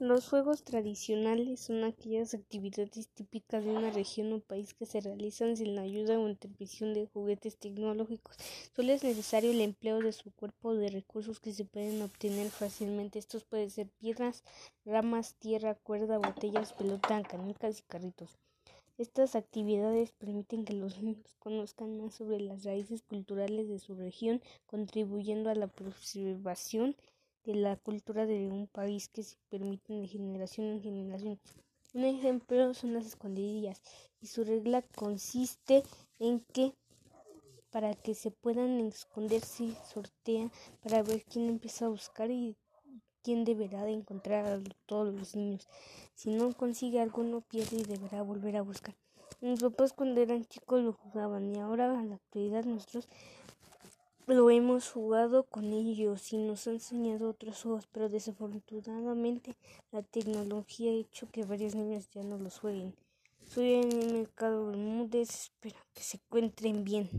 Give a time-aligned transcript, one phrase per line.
[0.00, 5.56] Los juegos tradicionales son aquellas actividades típicas de una región o país que se realizan
[5.56, 8.36] sin la ayuda o intervención de juguetes tecnológicos.
[8.74, 12.50] Solo es necesario el empleo de su cuerpo o de recursos que se pueden obtener
[12.50, 13.20] fácilmente.
[13.20, 14.42] Estos pueden ser piedras,
[14.84, 18.36] ramas, tierra, cuerda, botellas, pelota, canicas y carritos.
[18.98, 24.42] Estas actividades permiten que los niños conozcan más sobre las raíces culturales de su región,
[24.66, 26.96] contribuyendo a la preservación
[27.44, 31.40] de la cultura de un país que se permiten de generación en generación.
[31.92, 33.80] Un ejemplo son las escondidillas
[34.20, 35.82] y su regla consiste
[36.18, 36.72] en que
[37.70, 40.50] para que se puedan esconder se sortea
[40.82, 42.56] para ver quién empieza a buscar y
[43.22, 45.66] quién deberá de encontrar a todos los niños.
[46.14, 48.94] Si no consigue alguno pierde y deberá volver a buscar.
[49.40, 53.08] Mis papás cuando eran chicos lo jugaban y ahora en la actualidad nosotros
[54.26, 59.54] lo hemos jugado con ellos y nos han enseñado otros juegos, pero desafortunadamente
[59.92, 62.94] la tecnología ha hecho que varios niños ya no los jueguen.
[63.46, 67.10] Soy en el mercado Bermúdez, espero que se encuentren bien.